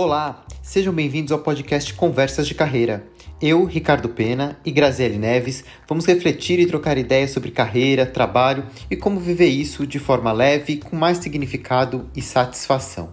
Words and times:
Olá, 0.00 0.44
sejam 0.62 0.94
bem-vindos 0.94 1.32
ao 1.32 1.40
podcast 1.40 1.92
Conversas 1.92 2.46
de 2.46 2.54
Carreira. 2.54 3.04
Eu, 3.42 3.64
Ricardo 3.64 4.08
Pena 4.08 4.56
e 4.64 4.70
Graziele 4.70 5.18
Neves 5.18 5.64
vamos 5.88 6.06
refletir 6.06 6.60
e 6.60 6.66
trocar 6.66 6.96
ideias 6.96 7.32
sobre 7.32 7.50
carreira, 7.50 8.06
trabalho 8.06 8.64
e 8.88 8.94
como 8.94 9.18
viver 9.18 9.48
isso 9.48 9.84
de 9.84 9.98
forma 9.98 10.30
leve, 10.30 10.76
com 10.76 10.94
mais 10.94 11.18
significado 11.18 12.08
e 12.14 12.22
satisfação. 12.22 13.12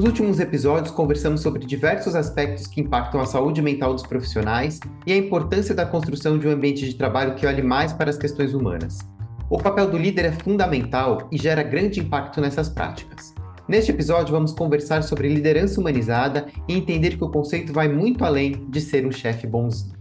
Nos 0.00 0.08
últimos 0.08 0.40
episódios, 0.40 0.94
conversamos 0.94 1.42
sobre 1.42 1.66
diversos 1.66 2.14
aspectos 2.14 2.66
que 2.66 2.80
impactam 2.80 3.20
a 3.20 3.26
saúde 3.26 3.60
mental 3.60 3.92
dos 3.92 4.02
profissionais 4.02 4.80
e 5.06 5.12
a 5.12 5.16
importância 5.18 5.74
da 5.74 5.84
construção 5.84 6.38
de 6.38 6.48
um 6.48 6.52
ambiente 6.52 6.86
de 6.86 6.94
trabalho 6.94 7.34
que 7.34 7.44
olhe 7.44 7.60
mais 7.60 7.92
para 7.92 8.08
as 8.08 8.16
questões 8.16 8.54
humanas. 8.54 9.00
O 9.50 9.58
papel 9.58 9.90
do 9.90 9.98
líder 9.98 10.24
é 10.24 10.32
fundamental 10.32 11.28
e 11.30 11.36
gera 11.36 11.62
grande 11.62 12.00
impacto 12.00 12.40
nessas 12.40 12.70
práticas. 12.70 13.34
Neste 13.68 13.90
episódio, 13.90 14.32
vamos 14.32 14.54
conversar 14.54 15.02
sobre 15.02 15.28
liderança 15.28 15.78
humanizada 15.78 16.46
e 16.66 16.72
entender 16.72 17.18
que 17.18 17.24
o 17.24 17.30
conceito 17.30 17.70
vai 17.70 17.86
muito 17.86 18.24
além 18.24 18.66
de 18.70 18.80
ser 18.80 19.06
um 19.06 19.12
chefe 19.12 19.46
bonzinho. 19.46 19.99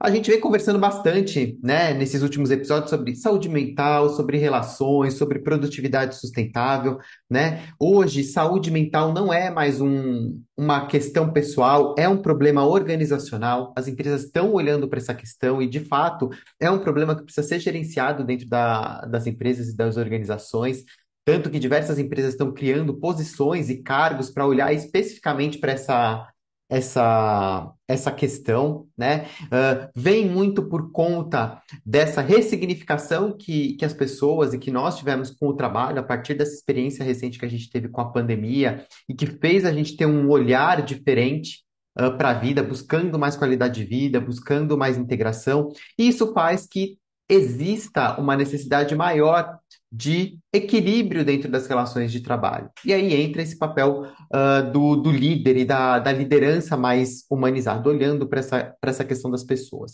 A 0.00 0.12
gente 0.12 0.30
vem 0.30 0.38
conversando 0.38 0.78
bastante, 0.78 1.58
né, 1.60 1.92
nesses 1.92 2.22
últimos 2.22 2.52
episódios 2.52 2.88
sobre 2.88 3.16
saúde 3.16 3.48
mental, 3.48 4.10
sobre 4.10 4.38
relações, 4.38 5.14
sobre 5.14 5.40
produtividade 5.40 6.14
sustentável, 6.14 6.98
né? 7.28 7.64
Hoje, 7.80 8.22
saúde 8.22 8.70
mental 8.70 9.12
não 9.12 9.32
é 9.32 9.50
mais 9.50 9.80
um, 9.80 10.40
uma 10.56 10.86
questão 10.86 11.32
pessoal, 11.32 11.96
é 11.98 12.08
um 12.08 12.22
problema 12.22 12.64
organizacional. 12.64 13.74
As 13.76 13.88
empresas 13.88 14.22
estão 14.22 14.52
olhando 14.52 14.88
para 14.88 15.00
essa 15.00 15.14
questão 15.14 15.60
e, 15.60 15.68
de 15.68 15.80
fato, 15.80 16.30
é 16.60 16.70
um 16.70 16.78
problema 16.78 17.16
que 17.16 17.24
precisa 17.24 17.48
ser 17.48 17.58
gerenciado 17.58 18.24
dentro 18.24 18.48
da, 18.48 19.00
das 19.00 19.26
empresas 19.26 19.68
e 19.68 19.76
das 19.76 19.96
organizações. 19.96 20.84
Tanto 21.24 21.50
que 21.50 21.58
diversas 21.58 21.98
empresas 21.98 22.34
estão 22.34 22.54
criando 22.54 22.94
posições 23.00 23.68
e 23.68 23.82
cargos 23.82 24.30
para 24.30 24.46
olhar 24.46 24.72
especificamente 24.72 25.58
para 25.58 25.72
essa 25.72 26.28
essa, 26.68 27.72
essa 27.86 28.12
questão, 28.12 28.86
né? 28.96 29.26
Uh, 29.44 29.88
vem 29.96 30.28
muito 30.28 30.62
por 30.68 30.92
conta 30.92 31.62
dessa 31.84 32.20
ressignificação 32.20 33.34
que, 33.36 33.74
que 33.74 33.84
as 33.84 33.94
pessoas 33.94 34.52
e 34.52 34.58
que 34.58 34.70
nós 34.70 34.98
tivemos 34.98 35.30
com 35.30 35.48
o 35.48 35.56
trabalho 35.56 35.98
a 35.98 36.02
partir 36.02 36.34
dessa 36.34 36.54
experiência 36.54 37.04
recente 37.04 37.38
que 37.38 37.46
a 37.46 37.50
gente 37.50 37.70
teve 37.70 37.88
com 37.88 38.00
a 38.00 38.12
pandemia 38.12 38.86
e 39.08 39.14
que 39.14 39.26
fez 39.26 39.64
a 39.64 39.72
gente 39.72 39.96
ter 39.96 40.06
um 40.06 40.28
olhar 40.28 40.82
diferente 40.82 41.64
uh, 41.98 42.16
para 42.18 42.30
a 42.30 42.34
vida, 42.34 42.62
buscando 42.62 43.18
mais 43.18 43.36
qualidade 43.36 43.82
de 43.82 43.88
vida, 43.88 44.20
buscando 44.20 44.76
mais 44.76 44.98
integração. 44.98 45.70
E 45.98 46.06
isso 46.08 46.34
faz 46.34 46.66
que 46.66 46.98
exista 47.30 48.18
uma 48.20 48.36
necessidade 48.36 48.94
maior 48.94 49.58
de 49.90 50.38
equilíbrio 50.52 51.24
dentro 51.24 51.50
das 51.50 51.66
relações 51.66 52.12
de 52.12 52.20
trabalho. 52.20 52.70
E 52.84 52.92
aí 52.92 53.14
entra 53.14 53.42
esse 53.42 53.56
papel 53.56 54.02
uh, 54.02 54.70
do, 54.70 54.96
do 54.96 55.10
líder 55.10 55.56
e 55.56 55.64
da, 55.64 55.98
da 55.98 56.12
liderança 56.12 56.76
mais 56.76 57.24
humanizada, 57.30 57.88
olhando 57.88 58.28
para 58.28 58.40
essa, 58.40 58.76
essa 58.82 59.04
questão 59.04 59.30
das 59.30 59.44
pessoas. 59.44 59.92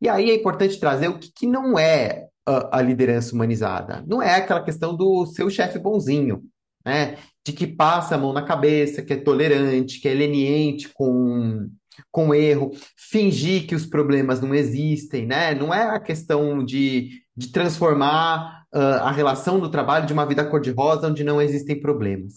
E 0.00 0.08
aí 0.08 0.30
é 0.30 0.34
importante 0.34 0.80
trazer 0.80 1.08
o 1.08 1.18
que, 1.18 1.30
que 1.32 1.46
não 1.46 1.78
é 1.78 2.26
a, 2.46 2.78
a 2.78 2.82
liderança 2.82 3.34
humanizada. 3.34 4.04
Não 4.06 4.22
é 4.22 4.36
aquela 4.36 4.62
questão 4.62 4.96
do 4.96 5.26
seu 5.26 5.50
chefe 5.50 5.78
bonzinho, 5.78 6.42
né? 6.84 7.18
De 7.46 7.52
que 7.52 7.66
passa 7.66 8.14
a 8.14 8.18
mão 8.18 8.32
na 8.32 8.42
cabeça, 8.42 9.02
que 9.02 9.12
é 9.12 9.16
tolerante, 9.16 10.00
que 10.00 10.08
é 10.08 10.14
leniente 10.14 10.88
com, 10.92 11.68
com 12.10 12.34
erro, 12.34 12.70
fingir 12.96 13.66
que 13.66 13.74
os 13.74 13.86
problemas 13.86 14.40
não 14.40 14.54
existem, 14.54 15.26
né? 15.26 15.54
Não 15.54 15.72
é 15.72 15.82
a 15.82 16.00
questão 16.00 16.64
de, 16.64 17.22
de 17.36 17.48
transformar 17.48 18.63
a 18.78 19.10
relação 19.10 19.58
do 19.60 19.70
trabalho 19.70 20.06
de 20.06 20.12
uma 20.12 20.26
vida 20.26 20.44
cor-de-rosa 20.44 21.08
onde 21.08 21.24
não 21.24 21.40
existem 21.40 21.80
problemas, 21.80 22.34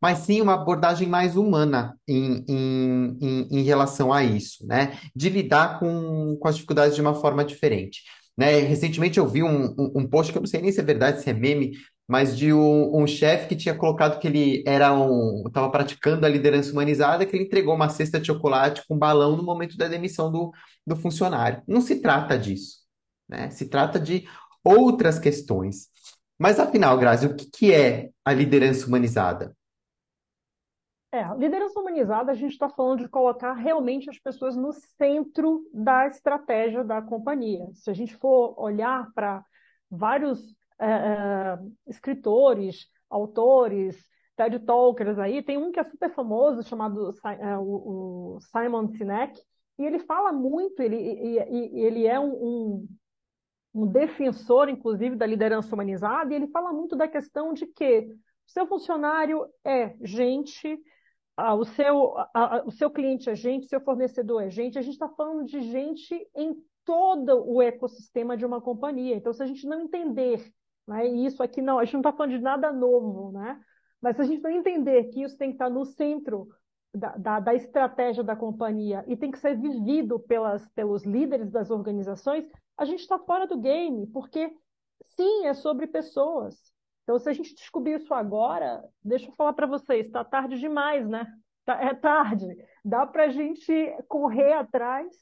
mas 0.00 0.18
sim 0.18 0.40
uma 0.40 0.54
abordagem 0.54 1.08
mais 1.08 1.36
humana 1.36 1.94
em, 2.08 2.44
em, 2.48 3.18
em, 3.20 3.48
em 3.50 3.62
relação 3.62 4.12
a 4.12 4.24
isso, 4.24 4.66
né? 4.66 4.98
De 5.14 5.28
lidar 5.28 5.78
com, 5.78 6.36
com 6.40 6.48
as 6.48 6.54
dificuldades 6.54 6.94
de 6.94 7.00
uma 7.00 7.14
forma 7.14 7.44
diferente. 7.44 8.02
Né? 8.36 8.60
Recentemente 8.60 9.18
eu 9.18 9.28
vi 9.28 9.42
um, 9.42 9.66
um, 9.78 9.92
um 9.96 10.06
post 10.08 10.32
que 10.32 10.38
eu 10.38 10.42
não 10.42 10.48
sei 10.48 10.62
nem 10.62 10.72
se 10.72 10.80
é 10.80 10.82
verdade, 10.82 11.20
se 11.20 11.28
é 11.28 11.32
meme, 11.34 11.72
mas 12.08 12.36
de 12.36 12.52
um, 12.52 13.02
um 13.02 13.06
chefe 13.06 13.48
que 13.48 13.56
tinha 13.56 13.74
colocado 13.74 14.18
que 14.18 14.26
ele 14.26 14.64
era 14.66 14.92
um, 14.94 15.44
estava 15.46 15.70
praticando 15.70 16.24
a 16.24 16.28
liderança 16.28 16.72
humanizada, 16.72 17.26
que 17.26 17.36
ele 17.36 17.44
entregou 17.44 17.74
uma 17.74 17.88
cesta 17.88 18.18
de 18.18 18.26
chocolate 18.26 18.82
com 18.88 18.98
balão 18.98 19.36
no 19.36 19.42
momento 19.42 19.76
da 19.76 19.86
demissão 19.86 20.32
do, 20.32 20.50
do 20.86 20.96
funcionário. 20.96 21.62
Não 21.68 21.80
se 21.80 22.00
trata 22.00 22.38
disso, 22.38 22.78
né? 23.28 23.50
Se 23.50 23.68
trata 23.68 24.00
de 24.00 24.26
outras 24.64 25.18
questões. 25.18 25.88
Mas 26.38 26.58
afinal, 26.58 26.96
Grazi, 26.98 27.26
o 27.26 27.36
que, 27.36 27.72
é 27.72 28.10
a 28.24 28.32
liderança 28.32 28.86
humanizada? 28.86 29.54
É, 31.12 31.22
liderança 31.36 31.78
humanizada, 31.78 32.30
a 32.30 32.34
gente 32.34 32.52
está 32.52 32.68
falando 32.68 33.00
de 33.00 33.08
colocar 33.08 33.52
realmente 33.52 34.08
as 34.08 34.18
pessoas 34.18 34.56
no 34.56 34.72
centro 34.72 35.68
da 35.74 36.06
estratégia 36.06 36.84
da 36.84 37.02
companhia. 37.02 37.66
Se 37.74 37.90
a 37.90 37.92
gente 37.92 38.16
for 38.16 38.54
olhar 38.58 39.12
para 39.12 39.44
vários 39.90 40.40
é, 40.78 40.86
é, 40.86 41.58
escritores, 41.88 42.86
autores, 43.10 44.02
TED 44.36 44.60
Talkers 44.60 45.18
aí, 45.18 45.42
tem 45.42 45.58
um 45.58 45.70
que 45.70 45.80
é 45.80 45.84
super 45.84 46.14
famoso, 46.14 46.62
chamado 46.62 47.10
é, 47.24 47.58
o, 47.58 48.36
o 48.36 48.40
Simon 48.40 48.88
Sinek, 48.88 49.38
e 49.78 49.84
ele 49.84 49.98
fala 49.98 50.32
muito, 50.32 50.80
ele, 50.80 50.96
e, 50.96 51.84
ele 51.84 52.06
é 52.06 52.18
um, 52.18 52.32
um 52.32 52.88
um 53.74 53.86
defensor, 53.86 54.68
inclusive, 54.68 55.16
da 55.16 55.26
liderança 55.26 55.74
humanizada, 55.74 56.32
e 56.32 56.36
ele 56.36 56.48
fala 56.48 56.72
muito 56.72 56.96
da 56.96 57.06
questão 57.06 57.52
de 57.52 57.66
que 57.66 58.08
o 58.46 58.50
seu 58.50 58.66
funcionário 58.66 59.46
é 59.64 59.94
gente, 60.02 60.80
o, 61.38 61.64
seu, 61.64 62.14
o 62.66 62.70
seu 62.72 62.90
cliente 62.90 63.30
é 63.30 63.34
gente, 63.34 63.68
seu 63.68 63.80
fornecedor 63.80 64.42
é 64.42 64.50
gente, 64.50 64.78
a 64.78 64.82
gente 64.82 64.94
está 64.94 65.08
falando 65.08 65.44
de 65.44 65.60
gente 65.60 66.28
em 66.34 66.56
todo 66.84 67.44
o 67.46 67.62
ecossistema 67.62 68.36
de 68.36 68.44
uma 68.44 68.60
companhia. 68.60 69.14
Então, 69.14 69.32
se 69.32 69.42
a 69.42 69.46
gente 69.46 69.66
não 69.66 69.80
entender, 69.80 70.52
né, 70.86 71.06
e 71.06 71.26
isso 71.26 71.42
aqui 71.42 71.62
não, 71.62 71.78
a 71.78 71.84
gente 71.84 71.94
não 71.94 72.00
está 72.00 72.12
falando 72.12 72.32
de 72.32 72.42
nada 72.42 72.72
novo, 72.72 73.30
né? 73.32 73.60
Mas 74.02 74.16
se 74.16 74.22
a 74.22 74.24
gente 74.24 74.42
não 74.42 74.50
entender 74.50 75.04
que 75.04 75.22
isso 75.22 75.36
tem 75.36 75.50
que 75.50 75.54
estar 75.54 75.70
no 75.70 75.84
centro 75.84 76.48
da, 76.92 77.16
da, 77.16 77.40
da, 77.40 77.54
estratégia 77.54 78.24
da 78.24 78.34
companhia 78.34 79.04
e 79.06 79.16
tem 79.16 79.30
que 79.30 79.38
ser 79.38 79.56
vivido 79.56 80.18
pelas, 80.18 80.66
pelos 80.70 81.04
líderes 81.04 81.50
das 81.50 81.70
organizações, 81.70 82.44
a 82.80 82.84
gente 82.86 83.00
está 83.00 83.18
fora 83.18 83.46
do 83.46 83.58
game, 83.58 84.06
porque 84.06 84.50
sim, 85.04 85.44
é 85.44 85.52
sobre 85.52 85.86
pessoas. 85.86 86.72
Então, 87.02 87.18
se 87.18 87.28
a 87.28 87.32
gente 87.34 87.54
descobrir 87.54 88.00
isso 88.00 88.14
agora, 88.14 88.82
deixa 89.04 89.26
eu 89.26 89.34
falar 89.34 89.52
para 89.52 89.66
vocês, 89.66 90.06
está 90.06 90.24
tarde 90.24 90.58
demais, 90.58 91.06
né? 91.06 91.26
Tá, 91.66 91.74
é 91.74 91.94
tarde. 91.94 92.46
Dá 92.82 93.06
para 93.06 93.24
a 93.24 93.28
gente 93.28 93.70
correr 94.08 94.54
atrás 94.54 95.14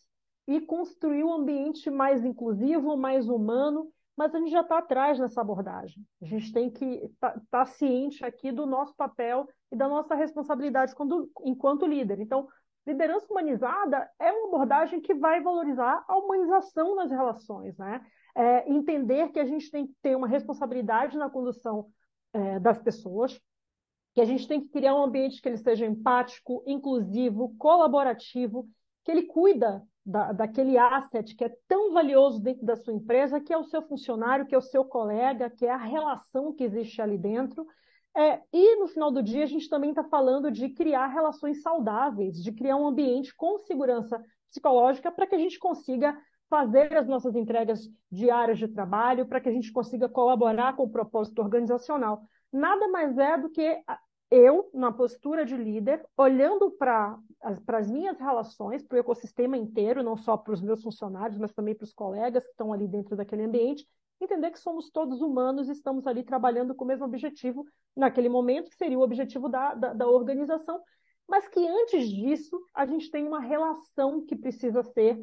e 0.47 0.61
construir 0.61 1.25
um 1.25 1.33
ambiente 1.33 1.91
mais 1.91 2.25
inclusivo, 2.25 2.97
mais 2.97 3.29
humano, 3.29 3.91
mas 4.17 4.33
a 4.33 4.39
gente 4.39 4.53
já 4.53 4.61
está 4.61 4.79
atrás 4.79 5.19
nessa 5.19 5.41
abordagem. 5.41 6.07
A 6.23 6.27
gente 6.27 6.53
tem 6.53 6.71
que 6.71 6.85
estar 6.85 7.33
tá, 7.33 7.43
tá 7.51 7.67
ciente 7.67 8.25
aqui 8.25 8.53
do 8.53 8.67
nosso 8.67 8.95
papel 8.95 9.49
e 9.73 9.77
da 9.77 9.89
nossa 9.89 10.15
responsabilidade 10.15 10.95
quando, 10.95 11.29
enquanto 11.45 11.87
líder. 11.87 12.21
Então, 12.21 12.47
Liderança 12.89 13.27
humanizada 13.31 14.11
é 14.19 14.33
uma 14.33 14.49
abordagem 14.49 14.99
que 14.99 15.13
vai 15.13 15.43
valorizar 15.43 16.03
a 16.09 16.17
humanização 16.17 16.95
nas 16.95 17.11
relações, 17.11 17.77
né? 17.77 18.01
É, 18.35 18.67
entender 18.71 19.29
que 19.29 19.39
a 19.39 19.45
gente 19.45 19.71
tem 19.71 19.87
que 19.87 19.93
ter 20.01 20.17
uma 20.17 20.27
responsabilidade 20.27 21.19
na 21.19 21.29
condução 21.29 21.91
é, 22.33 22.59
das 22.59 22.79
pessoas, 22.79 23.39
que 24.15 24.23
a 24.23 24.25
gente 24.25 24.49
tem 24.49 24.63
que 24.63 24.69
criar 24.69 24.95
um 24.95 25.03
ambiente 25.03 25.43
que 25.43 25.49
ele 25.51 25.59
seja 25.59 25.85
empático, 25.85 26.63
inclusivo, 26.67 27.55
colaborativo, 27.59 28.67
que 29.05 29.11
ele 29.11 29.25
cuida 29.25 29.83
da, 30.05 30.33
daquele 30.33 30.79
asset 30.79 31.37
que 31.37 31.45
é 31.45 31.55
tão 31.69 31.93
valioso 31.93 32.41
dentro 32.41 32.65
da 32.65 32.75
sua 32.75 32.95
empresa, 32.95 33.39
que 33.39 33.53
é 33.53 33.59
o 33.59 33.65
seu 33.65 33.83
funcionário, 33.83 34.47
que 34.47 34.55
é 34.55 34.59
o 34.59 34.63
seu 34.63 34.83
colega, 34.83 35.51
que 35.51 35.67
é 35.67 35.71
a 35.71 35.77
relação 35.77 36.55
que 36.55 36.65
existe 36.65 37.03
ali 37.03 37.19
dentro, 37.19 37.67
é, 38.19 38.43
e 38.53 38.77
no 38.81 38.89
final 38.89 39.13
do 39.13 39.23
dia, 39.23 39.45
a 39.45 39.47
gente 39.47 39.69
também 39.69 39.91
está 39.91 40.03
falando 40.03 40.51
de 40.51 40.69
criar 40.71 41.07
relações 41.07 41.63
saudáveis, 41.63 42.43
de 42.43 42.51
criar 42.51 42.77
um 42.77 42.89
ambiente 42.89 43.33
com 43.33 43.59
segurança 43.59 44.21
psicológica 44.49 45.13
para 45.13 45.25
que 45.25 45.37
a 45.37 45.39
gente 45.39 45.57
consiga 45.57 46.19
fazer 46.51 46.97
as 46.97 47.07
nossas 47.07 47.37
entregas 47.37 47.89
diárias 48.11 48.59
de 48.59 48.67
trabalho, 48.67 49.27
para 49.27 49.41
que 49.41 49.49
a 49.49 49.53
gente 49.53 49.71
consiga 49.71 50.09
colaborar 50.09 50.75
com 50.75 50.83
o 50.83 50.91
propósito 50.91 51.41
organizacional. 51.41 52.23
Nada 52.53 52.89
mais 52.89 53.17
é 53.19 53.39
do 53.39 53.51
que 53.51 53.81
eu, 54.31 54.71
na 54.75 54.93
postura 54.93 55.45
de 55.45 55.57
líder, 55.57 56.05
olhando 56.17 56.71
para 56.71 57.19
as 57.43 57.91
minhas 57.91 58.19
relações, 58.19 58.83
para 58.83 58.97
o 58.97 59.01
ecossistema 59.01 59.57
inteiro, 59.57 60.03
não 60.03 60.17
só 60.17 60.37
para 60.37 60.53
os 60.53 60.61
meus 60.61 60.83
funcionários, 60.83 61.39
mas 61.39 61.53
também 61.53 61.75
para 61.75 61.85
os 61.85 61.93
colegas 61.93 62.45
que 62.45 62.51
estão 62.51 62.73
ali 62.73 62.87
dentro 62.87 63.17
daquele 63.17 63.45
ambiente, 63.45 63.87
entender 64.21 64.51
que 64.51 64.59
somos 64.59 64.91
todos 64.91 65.21
humanos 65.23 65.69
e 65.69 65.73
estamos 65.73 66.07
ali 66.07 66.23
trabalhando 66.23 66.75
com 66.75 66.85
o 66.85 66.89
mesmo 66.89 67.07
objetivo 67.07 67.65
naquele 67.97 68.29
momento, 68.29 68.71
que 68.71 68.77
seria 68.77 68.99
o 68.99 69.03
objetivo 69.03 69.49
da, 69.49 69.75
da, 69.75 69.93
da 69.95 70.09
organização, 70.09 70.83
mas 71.29 71.47
que 71.49 71.67
antes 71.67 72.09
disso 72.09 72.61
a 72.75 72.85
gente 72.85 73.11
tem 73.11 73.27
uma 73.27 73.41
relação 73.41 74.25
que 74.25 74.37
precisa 74.37 74.83
ser 74.83 75.21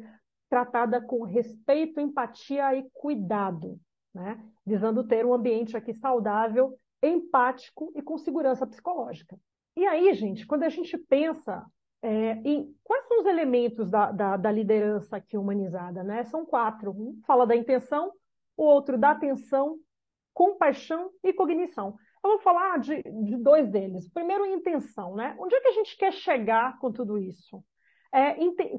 tratada 0.48 1.00
com 1.00 1.24
respeito, 1.24 2.00
empatia 2.00 2.74
e 2.76 2.88
cuidado, 2.92 3.78
né? 4.14 4.40
visando 4.64 5.06
ter 5.06 5.26
um 5.26 5.34
ambiente 5.34 5.76
aqui 5.76 5.92
saudável, 5.92 6.78
empático 7.08 7.92
e 7.94 8.02
com 8.02 8.18
segurança 8.18 8.66
psicológica. 8.66 9.38
E 9.76 9.86
aí, 9.86 10.12
gente, 10.14 10.46
quando 10.46 10.62
a 10.62 10.68
gente 10.68 10.96
pensa 10.96 11.64
é, 12.02 12.32
em 12.44 12.74
quais 12.84 13.06
são 13.06 13.20
os 13.20 13.26
elementos 13.26 13.90
da, 13.90 14.12
da, 14.12 14.36
da, 14.36 14.52
liderança 14.52 15.16
aqui 15.16 15.36
humanizada, 15.36 16.02
né? 16.02 16.24
São 16.24 16.46
quatro. 16.46 16.90
Um 16.92 17.20
fala 17.26 17.46
da 17.46 17.56
intenção, 17.56 18.12
o 18.56 18.64
outro 18.64 18.96
da 18.96 19.10
atenção, 19.10 19.78
compaixão 20.32 21.10
e 21.22 21.32
cognição. 21.32 21.96
Eu 22.22 22.30
vou 22.30 22.38
falar 22.40 22.78
de, 22.78 23.02
de 23.02 23.36
dois 23.36 23.68
deles. 23.70 24.08
Primeiro, 24.08 24.46
intenção, 24.46 25.14
né? 25.14 25.36
Onde 25.38 25.54
é 25.54 25.60
que 25.60 25.68
a 25.68 25.72
gente 25.72 25.96
quer 25.96 26.12
chegar 26.12 26.78
com 26.78 26.92
tudo 26.92 27.18
isso? 27.18 27.62
É, 28.12 28.36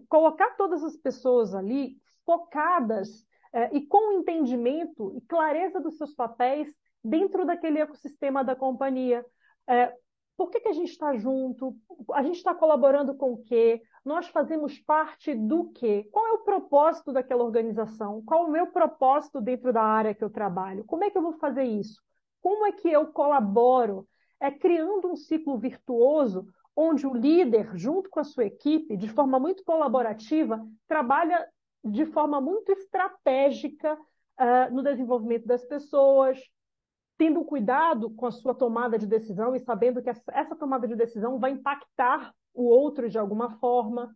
colocar 0.10 0.56
todas 0.56 0.84
as 0.84 0.96
pessoas 0.98 1.54
ali 1.54 1.98
focadas 2.26 3.26
é, 3.54 3.76
e 3.76 3.86
com 3.86 4.14
entendimento 4.14 5.14
e 5.16 5.22
clareza 5.22 5.80
dos 5.80 5.98
seus 5.98 6.14
papéis 6.14 6.74
dentro 7.08 7.46
daquele 7.46 7.80
ecossistema 7.80 8.44
da 8.44 8.56
companhia. 8.56 9.26
É, 9.68 9.94
por 10.36 10.52
que, 10.52 10.60
que 10.60 10.68
a 10.68 10.74
gente 10.74 10.92
está 10.92 11.16
junto? 11.18 11.76
A 12.14 12.22
gente 12.22 12.36
está 12.36 12.54
colaborando 12.54 13.16
com 13.16 13.34
o 13.34 13.44
quê? 13.44 13.82
Nós 14.06 14.28
fazemos 14.28 14.78
parte 14.80 15.34
do 15.34 15.72
quê? 15.72 16.08
Qual 16.12 16.28
é 16.28 16.32
o 16.34 16.44
propósito 16.44 17.12
daquela 17.12 17.44
organização? 17.44 18.22
Qual 18.24 18.46
é 18.46 18.48
o 18.48 18.52
meu 18.52 18.68
propósito 18.68 19.42
dentro 19.42 19.74
da 19.74 19.82
área 19.82 20.14
que 20.14 20.24
eu 20.24 20.30
trabalho? 20.30 20.86
Como 20.86 21.04
é 21.04 21.10
que 21.10 21.18
eu 21.18 21.24
vou 21.24 21.34
fazer 21.34 21.64
isso? 21.64 22.02
Como 22.42 22.66
é 22.66 22.72
que 22.72 22.88
eu 22.90 23.08
colaboro? 23.08 24.08
É 24.40 24.52
criando 24.52 25.12
um 25.12 25.16
ciclo 25.16 25.58
virtuoso 25.58 26.46
onde 26.76 27.08
o 27.08 27.14
líder, 27.14 27.76
junto 27.76 28.08
com 28.08 28.20
a 28.20 28.24
sua 28.24 28.46
equipe, 28.46 28.96
de 28.96 29.10
forma 29.10 29.40
muito 29.40 29.64
colaborativa, 29.64 30.64
trabalha 30.88 31.48
de 31.84 32.06
forma 32.06 32.40
muito 32.40 32.72
estratégica 32.72 33.96
uh, 33.96 34.74
no 34.74 34.84
desenvolvimento 34.84 35.48
das 35.48 35.66
pessoas, 35.66 36.40
tendo 37.18 37.44
cuidado 37.44 38.10
com 38.12 38.26
a 38.26 38.32
sua 38.32 38.54
tomada 38.54 38.98
de 38.98 39.08
decisão 39.08 39.56
e 39.56 39.60
sabendo 39.60 40.02
que 40.02 40.10
essa 40.10 40.56
tomada 40.56 40.88
de 40.88 40.96
decisão 40.96 41.40
vai 41.40 41.52
impactar 41.52 42.34
o 42.54 42.64
outro 42.64 43.10
de 43.10 43.18
alguma 43.18 43.58
forma, 43.58 44.16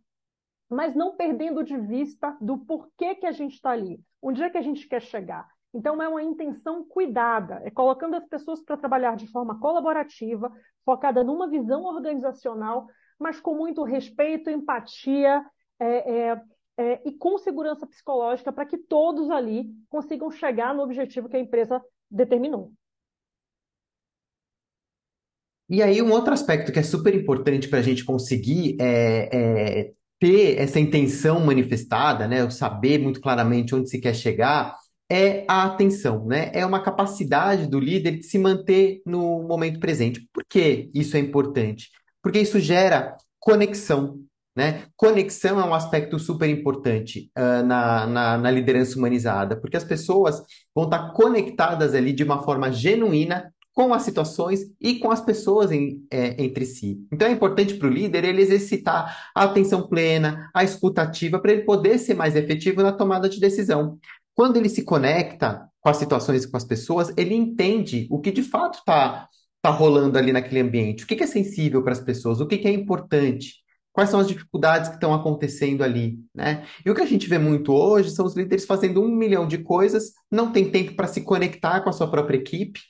mas 0.68 0.94
não 0.94 1.16
perdendo 1.16 1.62
de 1.62 1.76
vista 1.76 2.36
do 2.40 2.58
porquê 2.58 3.14
que 3.14 3.26
a 3.26 3.32
gente 3.32 3.54
está 3.54 3.70
ali, 3.70 4.00
onde 4.20 4.42
é 4.42 4.48
que 4.48 4.58
a 4.58 4.62
gente 4.62 4.88
quer 4.88 5.02
chegar. 5.02 5.46
Então, 5.74 6.02
é 6.02 6.08
uma 6.08 6.22
intenção 6.22 6.84
cuidada, 6.84 7.60
é 7.64 7.70
colocando 7.70 8.14
as 8.14 8.26
pessoas 8.26 8.60
para 8.62 8.76
trabalhar 8.76 9.16
de 9.16 9.26
forma 9.26 9.58
colaborativa, 9.58 10.52
focada 10.84 11.24
numa 11.24 11.48
visão 11.48 11.84
organizacional, 11.84 12.86
mas 13.18 13.40
com 13.40 13.54
muito 13.54 13.82
respeito, 13.82 14.50
empatia 14.50 15.44
é, 15.78 15.86
é, 15.86 16.42
é, 16.76 17.08
e 17.08 17.12
com 17.12 17.38
segurança 17.38 17.86
psicológica 17.86 18.52
para 18.52 18.66
que 18.66 18.76
todos 18.76 19.30
ali 19.30 19.70
consigam 19.88 20.30
chegar 20.30 20.74
no 20.74 20.82
objetivo 20.82 21.28
que 21.28 21.36
a 21.36 21.40
empresa 21.40 21.82
determinou. 22.10 22.72
E 25.72 25.82
aí, 25.82 26.02
um 26.02 26.10
outro 26.10 26.34
aspecto 26.34 26.70
que 26.70 26.78
é 26.78 26.82
super 26.82 27.14
importante 27.14 27.66
para 27.66 27.78
a 27.78 27.82
gente 27.82 28.04
conseguir 28.04 28.76
é, 28.78 29.30
é, 29.32 29.92
ter 30.20 30.60
essa 30.60 30.78
intenção 30.78 31.40
manifestada, 31.40 32.28
né, 32.28 32.48
saber 32.50 32.98
muito 32.98 33.22
claramente 33.22 33.74
onde 33.74 33.88
se 33.88 33.98
quer 33.98 34.14
chegar, 34.14 34.76
é 35.10 35.46
a 35.48 35.64
atenção, 35.64 36.26
né? 36.26 36.50
É 36.52 36.66
uma 36.66 36.82
capacidade 36.82 37.66
do 37.66 37.80
líder 37.80 38.18
de 38.18 38.22
se 38.24 38.38
manter 38.38 39.00
no 39.06 39.42
momento 39.44 39.80
presente. 39.80 40.28
Por 40.30 40.44
que 40.46 40.90
isso 40.94 41.16
é 41.16 41.20
importante? 41.20 41.88
Porque 42.22 42.38
isso 42.40 42.60
gera 42.60 43.16
conexão, 43.40 44.18
né? 44.54 44.84
Conexão 44.94 45.58
é 45.58 45.64
um 45.64 45.72
aspecto 45.72 46.18
super 46.18 46.50
importante 46.50 47.30
uh, 47.38 47.64
na, 47.66 48.06
na, 48.06 48.36
na, 48.38 48.50
liderança 48.50 48.98
humanizada, 48.98 49.56
porque 49.58 49.78
as 49.78 49.84
pessoas 49.84 50.42
vão 50.74 50.84
estar 50.84 51.12
conectadas 51.14 51.94
ali 51.94 52.12
de 52.12 52.24
uma 52.24 52.42
forma 52.42 52.70
genuína 52.70 53.50
com 53.72 53.94
as 53.94 54.02
situações 54.02 54.60
e 54.80 54.98
com 54.98 55.10
as 55.10 55.20
pessoas 55.20 55.72
em, 55.72 56.04
é, 56.10 56.42
entre 56.42 56.66
si. 56.66 56.98
Então 57.10 57.26
é 57.26 57.30
importante 57.30 57.74
para 57.74 57.88
o 57.88 57.90
líder 57.90 58.24
ele 58.24 58.42
exercitar 58.42 59.30
a 59.34 59.44
atenção 59.44 59.88
plena, 59.88 60.50
a 60.54 60.62
escutativa, 60.62 61.38
para 61.38 61.52
ele 61.52 61.62
poder 61.62 61.98
ser 61.98 62.14
mais 62.14 62.36
efetivo 62.36 62.82
na 62.82 62.92
tomada 62.92 63.28
de 63.28 63.40
decisão. 63.40 63.98
Quando 64.34 64.56
ele 64.56 64.68
se 64.68 64.84
conecta 64.84 65.68
com 65.80 65.88
as 65.88 65.96
situações 65.96 66.44
e 66.44 66.50
com 66.50 66.56
as 66.56 66.64
pessoas, 66.64 67.12
ele 67.16 67.34
entende 67.34 68.06
o 68.10 68.20
que 68.20 68.30
de 68.30 68.42
fato 68.42 68.78
está 68.78 69.28
tá 69.60 69.70
rolando 69.70 70.18
ali 70.18 70.32
naquele 70.32 70.60
ambiente, 70.60 71.04
o 71.04 71.06
que, 71.06 71.16
que 71.16 71.24
é 71.24 71.26
sensível 71.26 71.82
para 71.82 71.92
as 71.92 72.00
pessoas, 72.00 72.40
o 72.40 72.46
que, 72.46 72.58
que 72.58 72.68
é 72.68 72.72
importante, 72.72 73.62
quais 73.92 74.10
são 74.10 74.18
as 74.18 74.26
dificuldades 74.26 74.88
que 74.88 74.96
estão 74.96 75.14
acontecendo 75.14 75.82
ali, 75.82 76.18
né? 76.34 76.64
E 76.84 76.90
o 76.90 76.94
que 76.94 77.02
a 77.02 77.06
gente 77.06 77.28
vê 77.28 77.38
muito 77.38 77.72
hoje 77.72 78.10
são 78.10 78.26
os 78.26 78.34
líderes 78.34 78.64
fazendo 78.64 79.02
um 79.02 79.08
milhão 79.08 79.46
de 79.46 79.58
coisas, 79.58 80.12
não 80.30 80.50
tem 80.50 80.70
tempo 80.70 80.94
para 80.94 81.06
se 81.06 81.20
conectar 81.20 81.80
com 81.80 81.90
a 81.90 81.92
sua 81.92 82.10
própria 82.10 82.38
equipe, 82.38 82.80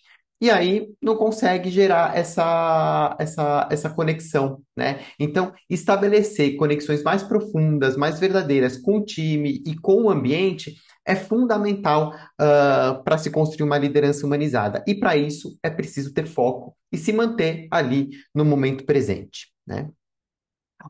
e 0.42 0.50
aí 0.50 0.92
não 1.00 1.14
consegue 1.14 1.70
gerar 1.70 2.18
essa, 2.18 3.14
essa, 3.16 3.68
essa 3.70 3.88
conexão, 3.88 4.60
né? 4.76 4.98
Então, 5.16 5.52
estabelecer 5.70 6.56
conexões 6.56 7.00
mais 7.04 7.22
profundas, 7.22 7.96
mais 7.96 8.18
verdadeiras 8.18 8.76
com 8.76 8.98
o 8.98 9.04
time 9.04 9.62
e 9.64 9.76
com 9.76 10.02
o 10.02 10.10
ambiente 10.10 10.74
é 11.06 11.14
fundamental 11.14 12.12
uh, 12.12 13.04
para 13.04 13.18
se 13.18 13.30
construir 13.30 13.64
uma 13.64 13.78
liderança 13.78 14.26
humanizada. 14.26 14.82
E 14.84 14.96
para 14.96 15.16
isso 15.16 15.56
é 15.62 15.70
preciso 15.70 16.12
ter 16.12 16.26
foco 16.26 16.76
e 16.90 16.98
se 16.98 17.12
manter 17.12 17.68
ali 17.70 18.10
no 18.34 18.44
momento 18.44 18.84
presente, 18.84 19.46
né? 19.64 19.90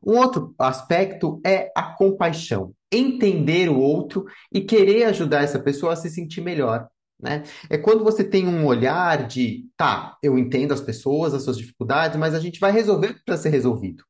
Um 0.03 0.17
outro 0.17 0.55
aspecto 0.59 1.43
é 1.45 1.71
a 1.77 1.83
compaixão, 1.83 2.73
entender 2.91 3.69
o 3.69 3.79
outro 3.79 4.25
e 4.51 4.63
querer 4.63 5.05
ajudar 5.05 5.43
essa 5.43 5.59
pessoa 5.59 5.93
a 5.93 5.97
se 5.97 6.09
sentir 6.09 6.41
melhor. 6.41 6.89
Né? 7.23 7.45
É 7.71 7.79
quando 7.79 8.03
você 8.03 8.25
tem 8.25 8.49
um 8.49 8.67
olhar 8.67 9.29
de, 9.29 9.69
tá, 9.77 10.19
eu 10.21 10.37
entendo 10.37 10.73
as 10.75 10.81
pessoas, 10.81 11.33
as 11.33 11.45
suas 11.45 11.57
dificuldades, 11.57 12.19
mas 12.19 12.35
a 12.35 12.41
gente 12.41 12.59
vai 12.59 12.73
resolver 12.73 13.23
para 13.25 13.37
ser 13.37 13.51
resolvido. 13.51 14.05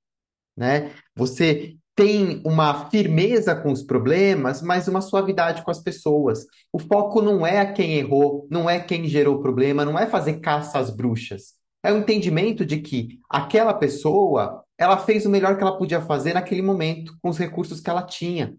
Né? 0.56 0.92
Você 1.14 1.76
tem 1.94 2.40
uma 2.42 2.88
firmeza 2.88 3.54
com 3.54 3.70
os 3.70 3.82
problemas, 3.82 4.62
mas 4.62 4.88
uma 4.88 5.02
suavidade 5.02 5.62
com 5.62 5.70
as 5.70 5.80
pessoas. 5.80 6.46
O 6.72 6.78
foco 6.78 7.20
não 7.20 7.46
é 7.46 7.70
quem 7.70 7.98
errou, 7.98 8.48
não 8.50 8.68
é 8.68 8.80
quem 8.80 9.06
gerou 9.06 9.36
o 9.36 9.42
problema, 9.42 9.84
não 9.84 9.98
é 9.98 10.06
fazer 10.06 10.40
caça 10.40 10.78
às 10.78 10.88
bruxas. 10.88 11.54
É 11.84 11.92
o 11.92 11.98
entendimento 11.98 12.64
de 12.64 12.80
que 12.80 13.20
aquela 13.28 13.74
pessoa, 13.74 14.64
ela 14.78 14.96
fez 14.96 15.26
o 15.26 15.30
melhor 15.30 15.56
que 15.58 15.62
ela 15.62 15.76
podia 15.76 16.00
fazer 16.00 16.32
naquele 16.32 16.62
momento, 16.62 17.14
com 17.20 17.28
os 17.28 17.36
recursos 17.36 17.80
que 17.80 17.90
ela 17.90 18.02
tinha. 18.02 18.56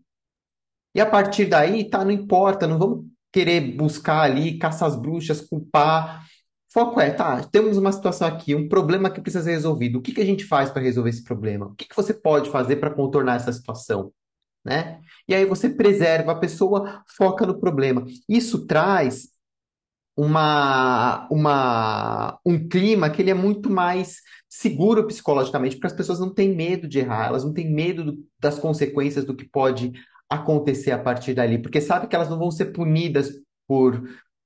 E 0.93 1.01
a 1.01 1.05
partir 1.07 1.45
daí, 1.45 1.89
tá, 1.89 2.05
não 2.05 2.12
importa, 2.12 2.67
não 2.67 2.77
vamos 2.77 3.05
querer 3.33 3.75
buscar 3.75 4.21
ali, 4.21 4.59
caçar 4.59 4.87
as 4.87 4.95
bruxas, 4.95 5.41
culpar. 5.41 6.23
Foco 6.71 7.01
é, 7.01 7.11
tá, 7.11 7.43
temos 7.51 7.77
uma 7.77 7.91
situação 7.91 8.27
aqui, 8.27 8.55
um 8.55 8.69
problema 8.69 9.09
que 9.09 9.21
precisa 9.21 9.43
ser 9.43 9.51
resolvido. 9.51 9.99
O 9.99 10.01
que 10.01 10.13
que 10.13 10.21
a 10.21 10.25
gente 10.25 10.45
faz 10.45 10.69
para 10.69 10.81
resolver 10.81 11.09
esse 11.09 11.23
problema? 11.23 11.65
O 11.65 11.75
que 11.75 11.85
que 11.85 11.95
você 11.95 12.13
pode 12.13 12.49
fazer 12.49 12.77
para 12.77 12.91
contornar 12.91 13.35
essa 13.35 13.51
situação? 13.51 14.13
Né? 14.63 15.01
E 15.27 15.35
aí 15.35 15.45
você 15.45 15.69
preserva 15.69 16.31
a 16.31 16.39
pessoa, 16.39 17.03
foca 17.17 17.45
no 17.45 17.59
problema. 17.59 18.05
Isso 18.29 18.65
traz 18.65 19.27
uma, 20.15 21.27
uma, 21.29 22.39
um 22.45 22.67
clima 22.67 23.09
que 23.09 23.21
ele 23.21 23.31
é 23.31 23.35
muito 23.35 23.69
mais 23.69 24.17
seguro 24.47 25.05
psicologicamente, 25.07 25.75
porque 25.75 25.87
as 25.87 25.93
pessoas 25.93 26.19
não 26.19 26.31
têm 26.31 26.55
medo 26.55 26.87
de 26.87 26.99
errar, 26.99 27.27
elas 27.27 27.43
não 27.43 27.51
têm 27.51 27.71
medo 27.71 28.03
do, 28.03 28.25
das 28.39 28.59
consequências 28.59 29.25
do 29.25 29.35
que 29.35 29.49
pode 29.49 29.91
acontecer 30.33 30.91
a 30.91 30.99
partir 30.99 31.33
dali, 31.33 31.57
porque 31.61 31.81
sabe 31.81 32.07
que 32.07 32.15
elas 32.15 32.29
não 32.29 32.37
vão 32.37 32.51
ser 32.51 32.65
punidas 32.65 33.31
por, 33.67 34.03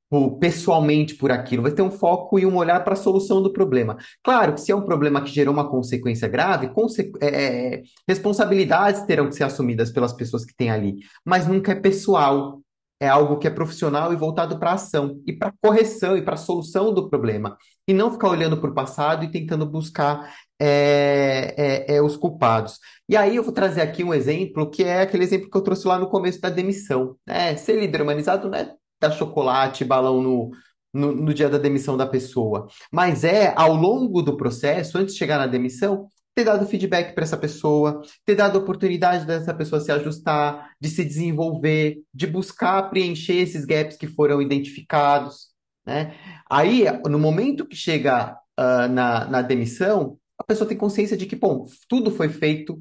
por 0.10 0.38
pessoalmente 0.38 1.16
por 1.16 1.32
aquilo, 1.32 1.64
vai 1.64 1.72
ter 1.72 1.82
um 1.82 1.92
foco 1.92 2.40
e 2.40 2.46
um 2.46 2.56
olhar 2.56 2.84
para 2.84 2.94
a 2.94 2.98
solução 2.98 3.42
do 3.42 3.52
problema. 3.52 3.98
Claro 4.24 4.54
que 4.54 4.62
se 4.62 4.72
é 4.72 4.76
um 4.76 4.86
problema 4.86 5.22
que 5.22 5.32
gerou 5.32 5.54
uma 5.54 5.70
consequência 5.70 6.28
grave, 6.28 6.70
conse 6.70 7.12
é, 7.22 7.28
é, 7.28 7.84
responsabilidades 8.08 9.02
terão 9.04 9.28
que 9.28 9.36
ser 9.36 9.44
assumidas 9.44 9.92
pelas 9.92 10.14
pessoas 10.14 10.46
que 10.46 10.56
têm 10.56 10.70
ali, 10.70 10.98
mas 11.26 11.48
nunca 11.48 11.72
é 11.72 11.76
pessoal. 11.76 12.62
É 13.00 13.08
algo 13.08 13.38
que 13.38 13.48
é 13.48 13.52
profissional 13.52 14.12
e 14.12 14.16
voltado 14.16 14.58
para 14.58 14.74
ação 14.74 15.22
e 15.26 15.34
para 15.34 15.54
correção 15.62 16.18
e 16.18 16.22
para 16.22 16.36
solução 16.36 16.94
do 16.94 17.10
problema. 17.10 17.58
E 17.88 17.94
não 17.94 18.12
ficar 18.12 18.30
olhando 18.30 18.58
para 18.60 18.72
o 18.72 18.74
passado 18.74 19.24
e 19.24 19.32
tentando 19.32 19.66
buscar 19.66 20.34
é, 20.60 21.54
é, 21.58 21.96
é, 21.96 22.02
os 22.02 22.18
culpados. 22.18 22.80
E 23.08 23.16
aí 23.16 23.36
eu 23.36 23.44
vou 23.44 23.54
trazer 23.54 23.82
aqui 23.82 24.04
um 24.04 24.14
exemplo 24.14 24.70
que 24.70 24.84
é 24.84 25.02
aquele 25.02 25.24
exemplo 25.24 25.50
que 25.50 25.58
eu 25.58 25.62
trouxe 25.62 25.88
lá 25.88 26.00
no 26.00 26.10
começo 26.10 26.42
da 26.42 26.50
demissão. 26.50 27.16
Né? 27.26 27.56
Ser 27.56 27.80
líder 27.80 28.02
humanizado 28.02 28.50
não 28.50 28.58
é 28.58 28.74
dar 29.00 29.12
chocolate, 29.12 29.86
balão 29.86 30.22
no, 30.22 30.52
no, 30.94 31.14
no 31.16 31.34
dia 31.34 31.50
da 31.50 31.58
demissão 31.58 31.96
da 31.96 32.08
pessoa, 32.08 32.68
mas 32.92 33.24
é 33.24 33.54
ao 33.56 33.74
longo 33.76 34.22
do 34.22 34.36
processo, 34.36 34.98
antes 34.98 35.14
de 35.14 35.20
chegar 35.20 35.38
na 35.38 35.48
demissão, 35.48 36.10
ter 36.38 36.44
dado 36.44 36.68
feedback 36.68 37.16
para 37.16 37.24
essa 37.24 37.36
pessoa, 37.36 38.04
ter 38.24 38.36
dado 38.36 38.60
oportunidade 38.60 39.26
dessa 39.26 39.56
pessoa 39.56 39.82
se 39.82 39.92
ajustar, 39.92 40.72
de 40.80 40.88
se 40.88 41.04
desenvolver, 41.04 42.04
de 42.14 42.28
buscar 42.28 42.90
preencher 42.92 43.38
esses 43.38 43.66
gaps 43.66 43.98
que 43.98 44.06
foram 44.06 44.40
identificados. 44.40 45.48
Né? 45.84 46.16
Aí, 46.48 46.86
no 47.10 47.18
momento 47.18 47.66
que 47.66 47.76
chega 47.76 48.38
uh, 48.60 48.88
na, 48.88 49.26
na 49.26 49.42
demissão, 49.42 50.20
pessoa 50.48 50.68
tem 50.68 50.78
consciência 50.78 51.18
de 51.18 51.26
que, 51.26 51.36
bom, 51.36 51.66
tudo 51.90 52.10
foi 52.10 52.30
feito 52.30 52.74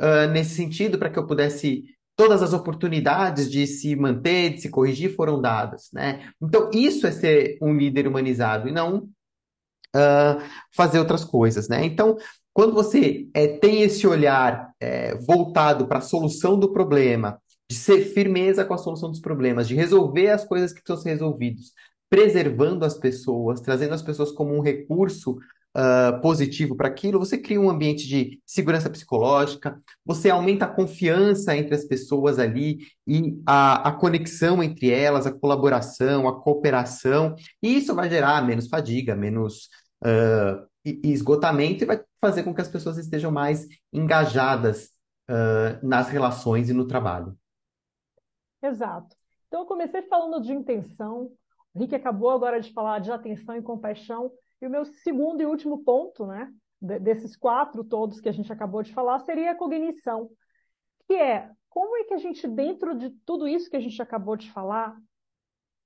uh, 0.00 0.26
nesse 0.32 0.54
sentido 0.54 0.98
para 0.98 1.10
que 1.10 1.18
eu 1.18 1.26
pudesse 1.26 1.84
todas 2.16 2.42
as 2.42 2.52
oportunidades 2.52 3.50
de 3.50 3.66
se 3.66 3.94
manter, 3.94 4.54
de 4.54 4.62
se 4.62 4.70
corrigir 4.70 5.14
foram 5.14 5.40
dadas, 5.40 5.88
né? 5.92 6.30
Então, 6.40 6.70
isso 6.72 7.06
é 7.06 7.10
ser 7.10 7.58
um 7.60 7.76
líder 7.76 8.06
humanizado 8.06 8.68
e 8.68 8.72
não 8.72 9.08
uh, 9.94 10.42
fazer 10.74 10.98
outras 10.98 11.24
coisas, 11.24 11.68
né? 11.68 11.84
Então, 11.84 12.16
quando 12.52 12.72
você 12.72 13.28
é, 13.34 13.46
tem 13.46 13.82
esse 13.82 14.06
olhar 14.06 14.72
é, 14.80 15.16
voltado 15.16 15.86
para 15.86 15.98
a 15.98 16.02
solução 16.02 16.58
do 16.58 16.72
problema, 16.72 17.40
de 17.70 17.76
ser 17.76 18.04
firmeza 18.12 18.64
com 18.64 18.74
a 18.74 18.78
solução 18.78 19.10
dos 19.10 19.20
problemas, 19.20 19.66
de 19.66 19.74
resolver 19.74 20.28
as 20.28 20.44
coisas 20.44 20.72
que 20.72 20.82
precisam 20.82 21.02
ser 21.02 21.10
resolvidas, 21.10 21.72
preservando 22.10 22.84
as 22.84 22.98
pessoas, 22.98 23.60
trazendo 23.60 23.94
as 23.94 24.02
pessoas 24.02 24.30
como 24.32 24.54
um 24.54 24.60
recurso 24.60 25.38
uh, 25.76 26.20
positivo 26.20 26.76
para 26.76 26.88
aquilo, 26.88 27.18
você 27.18 27.38
cria 27.38 27.60
um 27.60 27.70
ambiente 27.70 28.06
de 28.06 28.40
segurança 28.44 28.90
psicológica, 28.90 29.80
você 30.04 30.28
aumenta 30.28 30.66
a 30.66 30.68
confiança 30.68 31.56
entre 31.56 31.74
as 31.74 31.84
pessoas 31.84 32.38
ali 32.38 32.80
e 33.06 33.40
a, 33.46 33.88
a 33.88 33.92
conexão 33.92 34.62
entre 34.62 34.90
elas, 34.90 35.26
a 35.26 35.32
colaboração, 35.32 36.28
a 36.28 36.40
cooperação, 36.40 37.34
e 37.62 37.76
isso 37.78 37.94
vai 37.94 38.10
gerar 38.10 38.46
menos 38.46 38.68
fadiga, 38.68 39.16
menos 39.16 39.68
uh, 40.04 40.66
esgotamento 40.84 41.84
e 41.84 41.86
vai 41.86 42.00
fazer 42.22 42.44
com 42.44 42.54
que 42.54 42.60
as 42.60 42.68
pessoas 42.68 42.96
estejam 42.98 43.32
mais 43.32 43.66
engajadas 43.92 44.92
uh, 45.28 45.84
nas 45.84 46.08
relações 46.08 46.70
e 46.70 46.72
no 46.72 46.86
trabalho. 46.86 47.36
Exato. 48.62 49.16
Então, 49.48 49.62
eu 49.62 49.66
comecei 49.66 50.02
falando 50.02 50.40
de 50.40 50.52
intenção, 50.52 51.32
o 51.74 51.80
Rick 51.80 51.96
acabou 51.96 52.30
agora 52.30 52.60
de 52.60 52.72
falar 52.72 53.00
de 53.00 53.10
atenção 53.10 53.56
e 53.56 53.62
compaixão, 53.62 54.30
e 54.60 54.66
o 54.66 54.70
meu 54.70 54.84
segundo 54.84 55.40
e 55.40 55.46
último 55.46 55.82
ponto, 55.82 56.24
né, 56.24 56.48
desses 56.80 57.36
quatro 57.36 57.82
todos 57.82 58.20
que 58.20 58.28
a 58.28 58.32
gente 58.32 58.52
acabou 58.52 58.84
de 58.84 58.94
falar, 58.94 59.18
seria 59.20 59.50
a 59.50 59.56
cognição, 59.56 60.30
que 61.08 61.14
é 61.14 61.50
como 61.68 61.96
é 61.96 62.04
que 62.04 62.14
a 62.14 62.18
gente, 62.18 62.46
dentro 62.46 62.96
de 62.96 63.10
tudo 63.26 63.48
isso 63.48 63.68
que 63.68 63.76
a 63.76 63.80
gente 63.80 64.00
acabou 64.00 64.36
de 64.36 64.50
falar, 64.52 64.96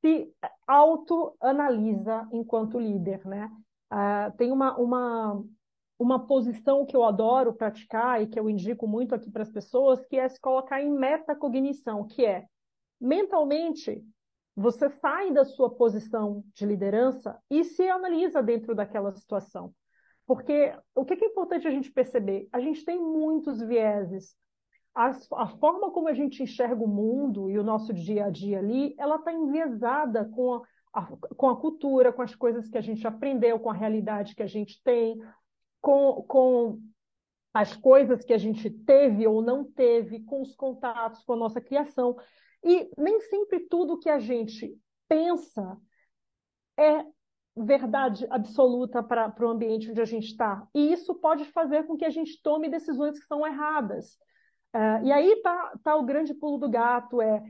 se 0.00 0.30
autoanalisa 0.66 2.28
enquanto 2.30 2.78
líder, 2.78 3.24
né? 3.24 3.50
Uh, 3.90 4.36
tem 4.36 4.52
uma, 4.52 4.76
uma, 4.76 5.42
uma 5.98 6.26
posição 6.26 6.84
que 6.84 6.96
eu 6.96 7.04
adoro 7.04 7.54
praticar 7.54 8.22
e 8.22 8.26
que 8.26 8.38
eu 8.38 8.50
indico 8.50 8.86
muito 8.86 9.14
aqui 9.14 9.30
para 9.30 9.42
as 9.42 9.50
pessoas, 9.50 10.04
que 10.06 10.16
é 10.16 10.28
se 10.28 10.40
colocar 10.40 10.82
em 10.82 10.90
metacognição, 10.90 12.06
que 12.06 12.24
é 12.24 12.44
mentalmente 13.00 14.04
você 14.56 14.88
sai 14.88 15.30
da 15.32 15.44
sua 15.44 15.68
posição 15.68 16.42
de 16.54 16.64
liderança 16.64 17.38
e 17.50 17.62
se 17.62 17.86
analisa 17.88 18.42
dentro 18.42 18.74
daquela 18.74 19.12
situação. 19.12 19.70
Porque 20.26 20.74
o 20.94 21.04
que 21.04 21.12
é 21.12 21.28
importante 21.28 21.68
a 21.68 21.70
gente 21.70 21.92
perceber? 21.92 22.48
A 22.50 22.58
gente 22.58 22.82
tem 22.82 22.98
muitos 22.98 23.60
vieses. 23.60 24.34
A, 24.94 25.12
a 25.34 25.46
forma 25.58 25.90
como 25.90 26.08
a 26.08 26.14
gente 26.14 26.42
enxerga 26.42 26.82
o 26.82 26.88
mundo 26.88 27.50
e 27.50 27.58
o 27.58 27.62
nosso 27.62 27.92
dia 27.92 28.24
a 28.24 28.30
dia 28.30 28.58
ali, 28.58 28.94
ela 28.98 29.16
está 29.16 29.30
enviesada 29.30 30.24
com 30.24 30.54
a, 30.54 30.62
a, 30.94 31.06
com 31.36 31.50
a 31.50 31.60
cultura, 31.60 32.10
com 32.10 32.22
as 32.22 32.34
coisas 32.34 32.66
que 32.66 32.78
a 32.78 32.80
gente 32.80 33.06
aprendeu, 33.06 33.60
com 33.60 33.68
a 33.68 33.74
realidade 33.74 34.34
que 34.34 34.42
a 34.42 34.48
gente 34.48 34.82
tem, 34.82 35.20
com, 35.86 36.20
com 36.22 36.80
as 37.54 37.76
coisas 37.76 38.24
que 38.24 38.32
a 38.32 38.38
gente 38.38 38.68
teve 38.68 39.24
ou 39.24 39.40
não 39.40 39.62
teve, 39.62 40.18
com 40.24 40.42
os 40.42 40.52
contatos, 40.56 41.22
com 41.22 41.34
a 41.34 41.36
nossa 41.36 41.60
criação. 41.60 42.16
E 42.64 42.90
nem 42.98 43.20
sempre 43.20 43.60
tudo 43.60 44.00
que 44.00 44.10
a 44.10 44.18
gente 44.18 44.76
pensa 45.08 45.78
é 46.76 47.06
verdade 47.56 48.26
absoluta 48.30 49.00
para 49.00 49.32
o 49.40 49.48
ambiente 49.48 49.88
onde 49.88 50.00
a 50.00 50.04
gente 50.04 50.26
está. 50.26 50.66
E 50.74 50.92
isso 50.92 51.14
pode 51.14 51.44
fazer 51.44 51.86
com 51.86 51.96
que 51.96 52.04
a 52.04 52.10
gente 52.10 52.42
tome 52.42 52.68
decisões 52.68 53.16
que 53.20 53.26
são 53.26 53.46
erradas. 53.46 54.14
Uh, 54.74 55.04
e 55.04 55.12
aí 55.12 55.34
está 55.34 55.72
tá 55.84 55.94
o 55.94 56.04
grande 56.04 56.34
pulo 56.34 56.58
do 56.58 56.68
gato, 56.68 57.22
é 57.22 57.40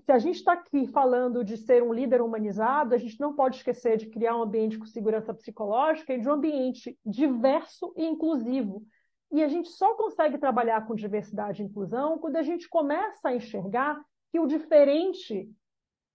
se 0.00 0.10
a 0.10 0.18
gente 0.18 0.36
está 0.36 0.54
aqui 0.54 0.86
falando 0.88 1.44
de 1.44 1.56
ser 1.56 1.82
um 1.82 1.92
líder 1.92 2.20
humanizado, 2.20 2.94
a 2.94 2.98
gente 2.98 3.20
não 3.20 3.34
pode 3.34 3.56
esquecer 3.56 3.96
de 3.96 4.06
criar 4.06 4.36
um 4.36 4.42
ambiente 4.42 4.78
com 4.78 4.86
segurança 4.86 5.32
psicológica 5.32 6.12
e 6.12 6.20
de 6.20 6.28
um 6.28 6.32
ambiente 6.32 6.98
diverso 7.04 7.92
e 7.96 8.04
inclusivo. 8.04 8.84
E 9.30 9.42
a 9.42 9.48
gente 9.48 9.68
só 9.70 9.94
consegue 9.94 10.38
trabalhar 10.38 10.86
com 10.86 10.94
diversidade 10.94 11.62
e 11.62 11.66
inclusão 11.66 12.18
quando 12.18 12.36
a 12.36 12.42
gente 12.42 12.68
começa 12.68 13.28
a 13.28 13.34
enxergar 13.34 14.00
que 14.30 14.40
o 14.40 14.46
diferente 14.46 15.48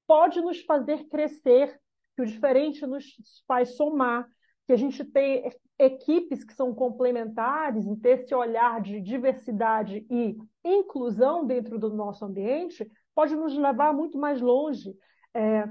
pode 0.06 0.42
nos 0.42 0.62
fazer 0.62 1.06
crescer, 1.08 1.80
que 2.16 2.22
o 2.22 2.26
diferente 2.26 2.86
nos 2.86 3.16
faz 3.48 3.76
somar, 3.76 4.28
que 4.68 4.74
a 4.74 4.78
gente 4.78 5.04
tem 5.04 5.52
equipes 5.80 6.44
que 6.44 6.54
são 6.54 6.76
complementares, 6.76 7.86
em 7.86 7.96
ter 7.96 8.20
esse 8.20 8.36
olhar 8.36 8.82
de 8.82 9.00
diversidade 9.00 10.06
e 10.10 10.38
inclusão 10.64 11.46
dentro 11.46 11.80
do 11.80 11.90
nosso 11.94 12.26
ambiente, 12.26 12.90
pode 13.20 13.36
nos 13.36 13.54
levar 13.58 13.94
muito 13.94 14.18
mais 14.18 14.40
longe. 14.40 14.98
É, 15.34 15.68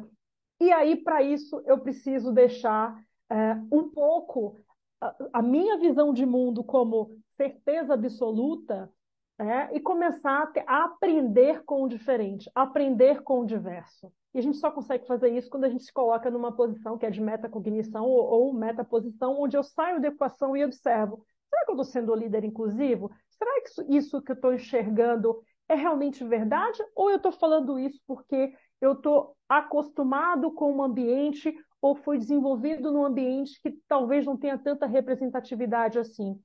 e 0.61 0.71
aí, 0.71 0.97
para 0.97 1.23
isso, 1.23 1.63
eu 1.65 1.79
preciso 1.79 2.31
deixar 2.31 2.95
é, 3.31 3.55
um 3.73 3.89
pouco 3.89 4.55
a, 5.01 5.15
a 5.33 5.43
minha 5.43 5.79
visão 5.79 6.13
de 6.13 6.27
mundo 6.27 6.63
como 6.63 7.11
certeza 7.39 7.95
absoluta 7.95 8.93
é, 9.39 9.75
e 9.75 9.81
começar 9.81 10.43
a, 10.43 10.47
ter, 10.49 10.63
a, 10.67 10.85
aprender 10.85 11.65
com 11.65 11.85
o 11.85 11.89
diferente, 11.89 12.51
aprender 12.55 13.23
com 13.23 13.41
o 13.41 13.47
diverso. 13.47 14.13
E 14.35 14.41
a 14.41 14.43
gente 14.43 14.59
só 14.59 14.71
consegue 14.71 15.07
fazer 15.07 15.31
isso 15.31 15.49
quando 15.49 15.65
a 15.65 15.71
gente 15.71 15.85
se 15.85 15.93
coloca 15.93 16.31
numa 16.31 16.53
posição 16.53 16.99
que 16.99 17.07
é 17.07 17.11
de 17.11 17.23
metacognição 17.23 18.05
ou, 18.05 18.27
ou 18.27 18.53
metaposição, 18.53 19.41
onde 19.41 19.57
eu 19.57 19.63
saio 19.63 20.03
da 20.03 20.09
equação 20.09 20.55
e 20.55 20.63
observo. 20.63 21.25
Será 21.49 21.65
que 21.65 21.71
eu 21.71 21.77
estou 21.77 21.85
sendo 21.87 22.15
líder 22.15 22.45
inclusivo? 22.45 23.11
Será 23.31 23.63
que 23.63 23.69
isso, 23.71 23.85
isso 23.89 24.23
que 24.23 24.33
eu 24.33 24.37
estou 24.37 24.53
enxergando 24.53 25.41
é 25.69 25.75
realmente 25.75 26.25
verdade? 26.25 26.83
Ou 26.95 27.11
eu 27.11 27.17
estou 27.17 27.33
falando 27.33 27.79
isso 27.79 28.01
porque 28.07 28.53
eu 28.81 28.93
estou 28.93 29.37
acostumado 29.49 30.53
com 30.53 30.73
um 30.73 30.83
ambiente 30.83 31.55
ou 31.81 31.95
foi 31.95 32.19
desenvolvido 32.19 32.91
num 32.91 33.05
ambiente 33.05 33.61
que 33.61 33.79
talvez 33.87 34.25
não 34.25 34.37
tenha 34.37 34.59
tanta 34.59 34.87
representatividade 34.87 35.99
assim? 35.99 36.41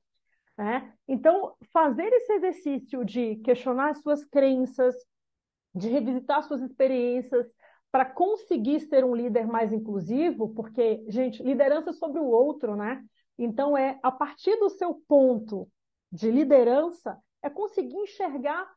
Né? 0.58 0.94
Então, 1.08 1.56
fazer 1.72 2.12
esse 2.14 2.34
exercício 2.34 3.04
de 3.04 3.38
questionar 3.38 3.92
as 3.92 4.02
suas 4.02 4.24
crenças, 4.26 4.96
de 5.74 5.90
revisitar 5.90 6.44
suas 6.44 6.62
experiências, 6.62 7.48
para 7.92 8.06
conseguir 8.06 8.80
ser 8.82 9.04
um 9.04 9.16
líder 9.16 9.48
mais 9.48 9.72
inclusivo, 9.72 10.50
porque, 10.54 11.04
gente, 11.08 11.42
liderança 11.42 11.92
é 11.92 11.94
sobre 11.94 12.20
o 12.20 12.26
outro, 12.26 12.76
né? 12.76 13.04
Então, 13.38 13.78
é 13.78 14.00
a 14.04 14.12
partir 14.12 14.56
do 14.58 14.70
seu 14.70 14.96
ponto 15.08 15.68
de 16.12 16.30
liderança, 16.30 17.18
é 17.42 17.50
conseguir 17.50 17.96
enxergar 17.98 18.68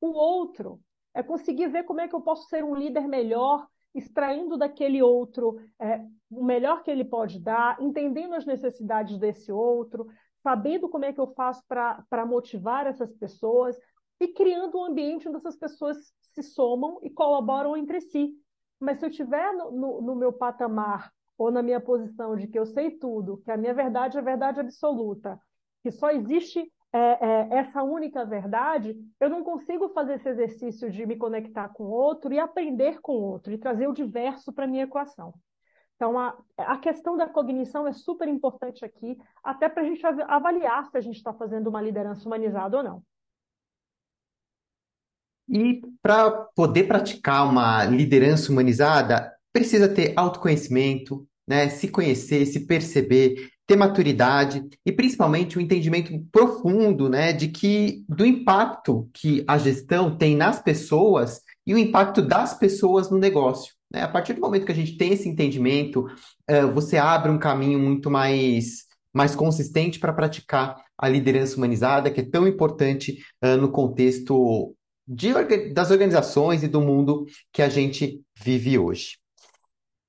o 0.00 0.12
outro, 0.12 0.80
é 1.14 1.22
conseguir 1.22 1.68
ver 1.68 1.84
como 1.84 2.00
é 2.00 2.08
que 2.08 2.14
eu 2.14 2.20
posso 2.20 2.48
ser 2.48 2.64
um 2.64 2.74
líder 2.74 3.06
melhor, 3.06 3.66
extraindo 3.94 4.56
daquele 4.56 5.02
outro 5.02 5.60
é, 5.78 6.04
o 6.30 6.44
melhor 6.44 6.82
que 6.82 6.90
ele 6.90 7.04
pode 7.04 7.40
dar, 7.40 7.80
entendendo 7.82 8.34
as 8.34 8.46
necessidades 8.46 9.18
desse 9.18 9.50
outro, 9.50 10.06
sabendo 10.42 10.88
como 10.88 11.04
é 11.04 11.12
que 11.12 11.20
eu 11.20 11.26
faço 11.34 11.62
para 11.66 12.26
motivar 12.26 12.86
essas 12.86 13.12
pessoas 13.14 13.76
e 14.20 14.28
criando 14.28 14.78
um 14.78 14.84
ambiente 14.84 15.28
onde 15.28 15.38
essas 15.38 15.56
pessoas 15.56 15.96
se 16.20 16.42
somam 16.42 16.98
e 17.02 17.10
colaboram 17.10 17.76
entre 17.76 18.00
si. 18.00 18.32
Mas 18.78 18.98
se 18.98 19.04
eu 19.04 19.10
estiver 19.10 19.52
no, 19.52 19.70
no, 19.70 20.02
no 20.02 20.14
meu 20.14 20.32
patamar 20.32 21.12
ou 21.36 21.50
na 21.50 21.62
minha 21.62 21.80
posição 21.80 22.36
de 22.36 22.46
que 22.46 22.58
eu 22.58 22.66
sei 22.66 22.92
tudo, 22.92 23.38
que 23.38 23.50
a 23.50 23.56
minha 23.56 23.74
verdade 23.74 24.16
é 24.16 24.22
verdade 24.22 24.60
absoluta, 24.60 25.40
que 25.82 25.90
só 25.90 26.10
existe 26.10 26.70
é, 26.92 26.98
é, 26.98 27.58
essa 27.58 27.82
única 27.82 28.24
verdade, 28.24 28.96
eu 29.20 29.30
não 29.30 29.44
consigo 29.44 29.88
fazer 29.90 30.14
esse 30.14 30.28
exercício 30.28 30.90
de 30.90 31.06
me 31.06 31.16
conectar 31.16 31.68
com 31.68 31.84
o 31.84 31.90
outro 31.90 32.32
e 32.32 32.38
aprender 32.38 33.00
com 33.00 33.12
o 33.12 33.22
outro, 33.22 33.52
e 33.52 33.58
trazer 33.58 33.86
o 33.86 33.94
diverso 33.94 34.52
para 34.52 34.64
a 34.64 34.68
minha 34.68 34.84
equação. 34.84 35.32
Então, 35.94 36.18
a, 36.18 36.36
a 36.56 36.78
questão 36.78 37.16
da 37.16 37.28
cognição 37.28 37.86
é 37.86 37.92
super 37.92 38.26
importante 38.26 38.84
aqui, 38.84 39.18
até 39.44 39.68
para 39.68 39.82
a 39.82 39.86
gente 39.86 40.04
avaliar 40.04 40.86
se 40.90 40.96
a 40.96 41.00
gente 41.00 41.16
está 41.16 41.32
fazendo 41.32 41.68
uma 41.68 41.82
liderança 41.82 42.26
humanizada 42.26 42.78
ou 42.78 42.82
não. 42.82 43.02
E 45.48 45.82
para 46.00 46.30
poder 46.54 46.84
praticar 46.84 47.46
uma 47.48 47.84
liderança 47.84 48.50
humanizada, 48.50 49.36
precisa 49.52 49.92
ter 49.92 50.14
autoconhecimento, 50.16 51.26
né? 51.46 51.68
Se 51.68 51.88
conhecer, 51.88 52.46
se 52.46 52.66
perceber, 52.66 53.50
ter 53.70 53.76
maturidade 53.76 54.68
e 54.84 54.90
principalmente 54.90 55.56
um 55.56 55.62
entendimento 55.62 56.12
profundo, 56.32 57.08
né, 57.08 57.32
de 57.32 57.46
que 57.46 58.04
do 58.08 58.26
impacto 58.26 59.08
que 59.14 59.44
a 59.46 59.56
gestão 59.58 60.16
tem 60.16 60.34
nas 60.34 60.60
pessoas 60.60 61.40
e 61.64 61.72
o 61.72 61.78
impacto 61.78 62.20
das 62.20 62.58
pessoas 62.58 63.08
no 63.08 63.16
negócio. 63.16 63.72
Né? 63.88 64.02
A 64.02 64.08
partir 64.08 64.32
do 64.32 64.40
momento 64.40 64.66
que 64.66 64.72
a 64.72 64.74
gente 64.74 64.96
tem 64.96 65.12
esse 65.12 65.28
entendimento, 65.28 66.00
uh, 66.50 66.74
você 66.74 66.96
abre 66.96 67.30
um 67.30 67.38
caminho 67.38 67.78
muito 67.78 68.10
mais, 68.10 68.86
mais 69.14 69.36
consistente 69.36 70.00
para 70.00 70.12
praticar 70.12 70.74
a 70.98 71.08
liderança 71.08 71.56
humanizada, 71.56 72.10
que 72.10 72.22
é 72.22 72.28
tão 72.28 72.48
importante 72.48 73.22
uh, 73.40 73.56
no 73.56 73.70
contexto 73.70 74.74
de, 75.06 75.32
das 75.72 75.92
organizações 75.92 76.64
e 76.64 76.68
do 76.68 76.80
mundo 76.80 77.24
que 77.52 77.62
a 77.62 77.68
gente 77.68 78.20
vive 78.36 78.76
hoje. 78.76 79.19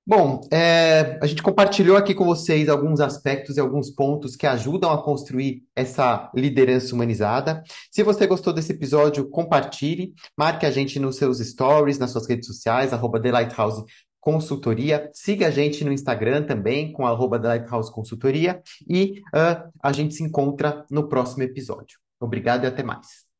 Bom, 0.06 0.42
é, 0.52 1.20
a 1.22 1.28
gente 1.28 1.44
compartilhou 1.44 1.96
aqui 1.96 2.16
com 2.16 2.26
vocês 2.26 2.68
alguns 2.68 3.00
aspectos 3.00 3.56
e 3.56 3.60
alguns 3.60 3.92
pontos 3.92 4.36
que 4.36 4.48
ajudam 4.48 4.92
a 4.92 5.02
construir 5.02 5.64
essa 5.76 6.32
liderança 6.36 6.96
humanizada. 6.96 7.64
Se 7.92 8.02
você 8.02 8.26
gostou 8.26 8.52
desse 8.52 8.72
episódio, 8.72 9.30
compartilhe, 9.30 10.14
marque 10.36 10.66
a 10.66 10.72
gente 10.72 11.00
nos 11.00 11.18
seus 11.18 11.38
stories, 11.38 12.00
nas 12.00 12.10
suas 12.12 12.28
redes 12.28 12.48
sociais, 12.48 12.92
arroba 12.94 13.22
The 13.22 13.32
Lighthouse 13.32 13.86
Consultoria. 14.20 15.10
Siga 15.14 15.48
a 15.48 15.52
gente 15.52 15.86
no 15.86 15.94
Instagram 15.94 16.44
também, 16.44 16.92
com 16.92 17.06
arroba 17.06 17.40
The 17.40 17.48
Lighthouse 17.48 17.92
Consultoria. 17.92 18.62
E 18.90 19.22
uh, 19.36 19.72
a 19.82 19.92
gente 19.92 20.16
se 20.16 20.24
encontra 20.24 20.84
no 20.90 21.10
próximo 21.10 21.44
episódio. 21.44 22.00
Obrigado 22.20 22.64
e 22.64 22.68
até 22.68 22.82
mais. 22.82 23.31